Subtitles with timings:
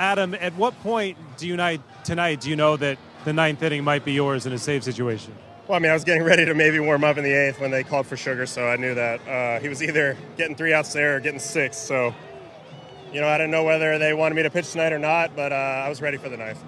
[0.00, 3.84] Adam, at what point do you night tonight do you know that the ninth inning
[3.84, 5.34] might be yours in a save situation?
[5.68, 7.70] Well, I mean, I was getting ready to maybe warm up in the eighth when
[7.70, 10.94] they called for Sugar, so I knew that uh, he was either getting three outs
[10.94, 11.76] there or getting six.
[11.76, 12.14] So,
[13.12, 15.52] you know, I didn't know whether they wanted me to pitch tonight or not, but
[15.52, 16.64] uh, I was ready for the ninth.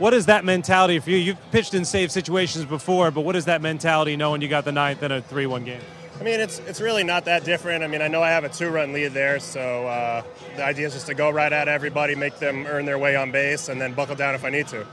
[0.00, 1.18] What is that mentality for you?
[1.18, 4.72] You've pitched in save situations before, but what is that mentality knowing you got the
[4.72, 5.80] ninth in a 3 1 game?
[6.24, 7.84] I mean, it's it's really not that different.
[7.84, 10.22] I mean, I know I have a two-run lead there, so uh,
[10.56, 13.30] the idea is just to go right at everybody, make them earn their way on
[13.30, 14.86] base, and then buckle down if I need to.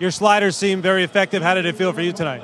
[0.00, 1.44] Your sliders seem very effective.
[1.44, 2.42] How did it feel for you tonight?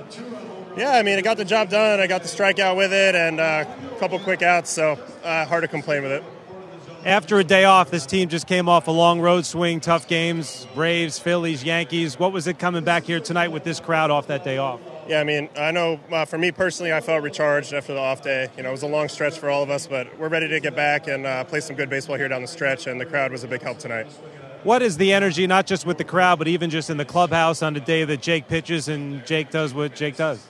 [0.77, 1.99] Yeah, I mean, it got the job done.
[1.99, 5.63] I got the strikeout with it, and uh, a couple quick outs, so uh, hard
[5.63, 6.23] to complain with it.
[7.05, 10.69] After a day off, this team just came off a long road swing, tough games,
[10.77, 12.17] Braves, Phillies, Yankees.
[12.17, 14.79] What was it coming back here tonight with this crowd off that day off?
[15.11, 18.23] Yeah, I mean, I know uh, for me personally, I felt recharged after the off
[18.23, 18.49] day.
[18.57, 20.61] You know, it was a long stretch for all of us, but we're ready to
[20.61, 23.33] get back and uh, play some good baseball here down the stretch, and the crowd
[23.33, 24.07] was a big help tonight.
[24.63, 27.61] What is the energy, not just with the crowd, but even just in the clubhouse
[27.61, 30.47] on the day that Jake pitches and Jake does what Jake does?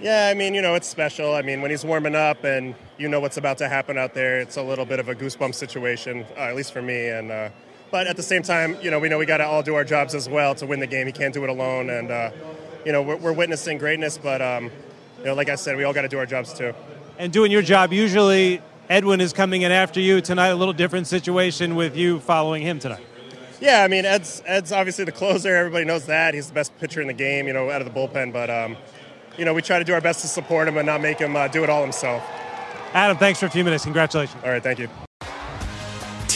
[0.00, 1.34] Yeah, I mean, you know, it's special.
[1.34, 4.38] I mean, when he's warming up and you know what's about to happen out there,
[4.38, 7.08] it's a little bit of a goosebump situation, uh, at least for me.
[7.08, 7.48] And uh,
[7.90, 9.84] but at the same time, you know, we know we got to all do our
[9.84, 11.08] jobs as well to win the game.
[11.08, 12.30] He can't do it alone, and uh,
[12.86, 14.16] you know, we're, we're, witnessing greatness.
[14.16, 14.70] But um,
[15.18, 16.72] you know, like I said, we all got to do our jobs too.
[17.18, 20.48] And doing your job, usually Edwin is coming in after you tonight.
[20.48, 23.04] A little different situation with you following him tonight.
[23.60, 25.54] Yeah, I mean, Ed's Ed's obviously the closer.
[25.54, 27.46] Everybody knows that he's the best pitcher in the game.
[27.46, 28.48] You know, out of the bullpen, but.
[28.48, 28.76] Um,
[29.38, 31.36] you know, we try to do our best to support him and not make him
[31.36, 32.22] uh, do it all himself.
[32.92, 33.84] Adam, thanks for a few minutes.
[33.84, 34.42] Congratulations.
[34.42, 34.88] All right, thank you.